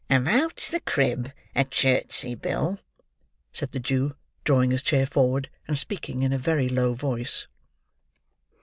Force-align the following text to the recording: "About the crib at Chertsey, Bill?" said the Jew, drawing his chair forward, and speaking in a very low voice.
"About 0.09 0.55
the 0.71 0.79
crib 0.79 1.31
at 1.53 1.69
Chertsey, 1.69 2.33
Bill?" 2.33 2.79
said 3.53 3.71
the 3.71 3.77
Jew, 3.79 4.15
drawing 4.43 4.71
his 4.71 4.81
chair 4.81 5.05
forward, 5.05 5.47
and 5.67 5.77
speaking 5.77 6.23
in 6.23 6.33
a 6.33 6.39
very 6.39 6.69
low 6.69 6.95
voice. 6.95 7.45